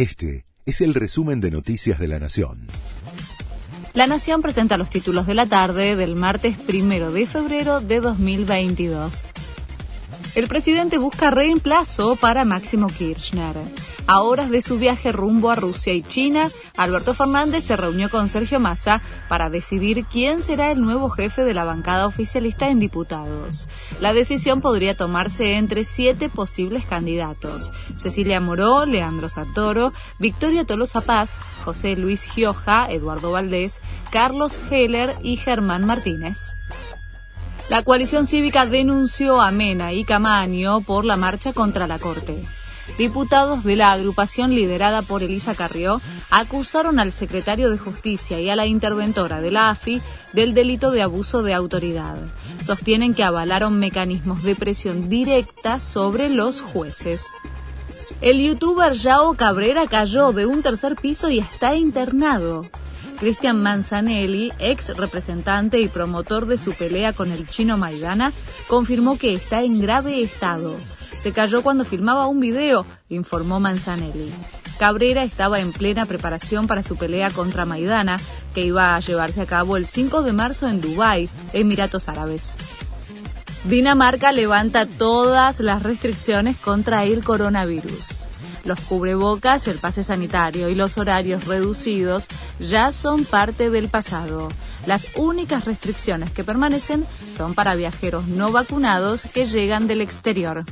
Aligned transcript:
Este 0.00 0.46
es 0.64 0.80
el 0.80 0.94
resumen 0.94 1.42
de 1.42 1.50
Noticias 1.50 1.98
de 1.98 2.08
la 2.08 2.18
Nación. 2.18 2.68
La 3.92 4.06
Nación 4.06 4.40
presenta 4.40 4.78
los 4.78 4.88
títulos 4.88 5.26
de 5.26 5.34
la 5.34 5.44
tarde 5.44 5.94
del 5.94 6.16
martes 6.16 6.56
primero 6.56 7.12
de 7.12 7.26
febrero 7.26 7.82
de 7.82 8.00
2022. 8.00 9.26
El 10.34 10.46
presidente 10.46 10.98
busca 10.98 11.30
reemplazo 11.30 12.16
para 12.16 12.44
Máximo 12.44 12.86
Kirchner. 12.86 13.56
A 14.06 14.20
horas 14.20 14.50
de 14.50 14.62
su 14.62 14.78
viaje 14.78 15.12
rumbo 15.12 15.50
a 15.50 15.56
Rusia 15.56 15.92
y 15.92 16.02
China, 16.02 16.48
Alberto 16.76 17.14
Fernández 17.14 17.64
se 17.64 17.76
reunió 17.76 18.10
con 18.10 18.28
Sergio 18.28 18.60
Massa 18.60 19.02
para 19.28 19.50
decidir 19.50 20.04
quién 20.04 20.40
será 20.40 20.70
el 20.70 20.80
nuevo 20.80 21.10
jefe 21.10 21.44
de 21.44 21.54
la 21.54 21.64
bancada 21.64 22.06
oficialista 22.06 22.68
en 22.70 22.78
diputados. 22.78 23.68
La 24.00 24.12
decisión 24.12 24.60
podría 24.60 24.96
tomarse 24.96 25.54
entre 25.54 25.84
siete 25.84 26.28
posibles 26.28 26.84
candidatos. 26.84 27.72
Cecilia 27.96 28.40
Moró, 28.40 28.86
Leandro 28.86 29.28
Santoro, 29.28 29.92
Victoria 30.18 30.64
Tolosa 30.64 31.00
Paz, 31.00 31.38
José 31.64 31.96
Luis 31.96 32.24
Gioja, 32.24 32.90
Eduardo 32.90 33.32
Valdés, 33.32 33.80
Carlos 34.10 34.58
Heller 34.70 35.14
y 35.22 35.36
Germán 35.36 35.86
Martínez. 35.86 36.56
La 37.70 37.84
coalición 37.84 38.26
cívica 38.26 38.66
denunció 38.66 39.40
a 39.40 39.52
Mena 39.52 39.92
y 39.92 40.02
Camaño 40.02 40.80
por 40.80 41.04
la 41.04 41.16
marcha 41.16 41.52
contra 41.52 41.86
la 41.86 42.00
Corte. 42.00 42.42
Diputados 42.98 43.62
de 43.62 43.76
la 43.76 43.92
agrupación 43.92 44.52
liderada 44.52 45.02
por 45.02 45.22
Elisa 45.22 45.54
Carrió 45.54 46.00
acusaron 46.30 46.98
al 46.98 47.12
secretario 47.12 47.70
de 47.70 47.78
Justicia 47.78 48.40
y 48.40 48.50
a 48.50 48.56
la 48.56 48.66
interventora 48.66 49.40
de 49.40 49.52
la 49.52 49.70
AFI 49.70 50.02
del 50.32 50.52
delito 50.52 50.90
de 50.90 51.02
abuso 51.02 51.44
de 51.44 51.54
autoridad. 51.54 52.16
Sostienen 52.60 53.14
que 53.14 53.22
avalaron 53.22 53.78
mecanismos 53.78 54.42
de 54.42 54.56
presión 54.56 55.08
directa 55.08 55.78
sobre 55.78 56.28
los 56.28 56.62
jueces. 56.62 57.24
El 58.20 58.44
youtuber 58.44 58.94
Yao 58.94 59.34
Cabrera 59.34 59.86
cayó 59.86 60.32
de 60.32 60.44
un 60.44 60.62
tercer 60.62 60.96
piso 60.96 61.30
y 61.30 61.38
está 61.38 61.76
internado. 61.76 62.64
Cristian 63.20 63.60
Manzanelli, 63.62 64.50
ex 64.58 64.96
representante 64.96 65.78
y 65.78 65.88
promotor 65.88 66.46
de 66.46 66.56
su 66.56 66.72
pelea 66.72 67.12
con 67.12 67.30
el 67.30 67.46
chino 67.46 67.76
Maidana, 67.76 68.32
confirmó 68.66 69.18
que 69.18 69.34
está 69.34 69.62
en 69.62 69.78
grave 69.78 70.22
estado. 70.22 70.74
Se 71.18 71.30
cayó 71.32 71.62
cuando 71.62 71.84
filmaba 71.84 72.26
un 72.26 72.40
video, 72.40 72.86
informó 73.10 73.60
Manzanelli. 73.60 74.32
Cabrera 74.78 75.22
estaba 75.22 75.60
en 75.60 75.72
plena 75.72 76.06
preparación 76.06 76.66
para 76.66 76.82
su 76.82 76.96
pelea 76.96 77.30
contra 77.30 77.66
Maidana, 77.66 78.16
que 78.54 78.64
iba 78.64 78.96
a 78.96 79.00
llevarse 79.00 79.42
a 79.42 79.46
cabo 79.46 79.76
el 79.76 79.84
5 79.84 80.22
de 80.22 80.32
marzo 80.32 80.66
en 80.66 80.80
Dubái, 80.80 81.28
Emiratos 81.52 82.08
Árabes. 82.08 82.56
Dinamarca 83.64 84.32
levanta 84.32 84.86
todas 84.86 85.60
las 85.60 85.82
restricciones 85.82 86.56
contra 86.56 87.04
el 87.04 87.22
coronavirus. 87.22 88.19
Los 88.64 88.80
cubrebocas, 88.80 89.68
el 89.68 89.78
pase 89.78 90.02
sanitario 90.02 90.68
y 90.68 90.74
los 90.74 90.98
horarios 90.98 91.46
reducidos 91.46 92.28
ya 92.58 92.92
son 92.92 93.24
parte 93.24 93.70
del 93.70 93.88
pasado. 93.88 94.48
Las 94.86 95.08
únicas 95.16 95.64
restricciones 95.64 96.30
que 96.30 96.44
permanecen 96.44 97.04
son 97.36 97.54
para 97.54 97.74
viajeros 97.74 98.28
no 98.28 98.52
vacunados 98.52 99.22
que 99.32 99.46
llegan 99.46 99.86
del 99.86 100.00
exterior. 100.00 100.64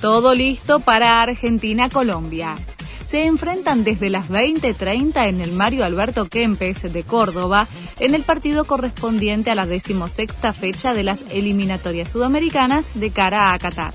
Todo 0.00 0.34
listo 0.34 0.80
para 0.80 1.22
Argentina-Colombia 1.22 2.56
se 3.04 3.26
enfrentan 3.26 3.84
desde 3.84 4.10
las 4.10 4.28
20:30 4.28 5.28
en 5.28 5.40
el 5.40 5.52
Mario 5.52 5.84
Alberto 5.84 6.26
Kempes 6.26 6.92
de 6.92 7.02
Córdoba 7.04 7.68
en 8.00 8.14
el 8.14 8.22
partido 8.22 8.64
correspondiente 8.64 9.50
a 9.50 9.54
la 9.54 9.66
decimosexta 9.66 10.52
fecha 10.52 10.94
de 10.94 11.04
las 11.04 11.24
eliminatorias 11.30 12.10
sudamericanas 12.10 12.98
de 12.98 13.10
cara 13.10 13.52
a 13.52 13.58
Qatar. 13.58 13.94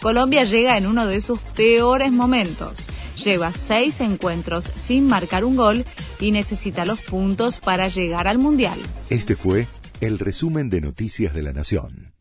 Colombia 0.00 0.44
llega 0.44 0.76
en 0.76 0.86
uno 0.86 1.06
de 1.06 1.20
sus 1.20 1.40
peores 1.40 2.12
momentos. 2.12 2.88
Lleva 3.16 3.52
seis 3.52 4.00
encuentros 4.00 4.70
sin 4.76 5.08
marcar 5.08 5.44
un 5.44 5.56
gol 5.56 5.84
y 6.20 6.30
necesita 6.30 6.84
los 6.84 7.00
puntos 7.00 7.58
para 7.58 7.88
llegar 7.88 8.28
al 8.28 8.38
Mundial. 8.38 8.78
Este 9.10 9.34
fue 9.34 9.66
el 10.00 10.18
resumen 10.20 10.70
de 10.70 10.80
Noticias 10.80 11.34
de 11.34 11.42
la 11.42 11.52
Nación. 11.52 12.17